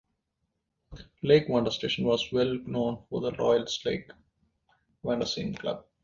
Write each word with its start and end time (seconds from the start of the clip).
Lake 1.21 1.45
Vanda 1.47 1.69
Station 1.69 2.05
was 2.05 2.31
well 2.31 2.55
known 2.65 3.03
for 3.07 3.21
The 3.21 3.33
Royal 3.33 3.67
Lake 3.85 4.09
Vanda 5.03 5.27
Swim 5.27 5.53
Club. 5.53 5.85